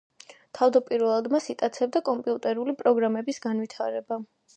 [0.59, 4.19] თავდაპირველად მას იტაცებდა კომპიუტერული პროგრამების განვითარება.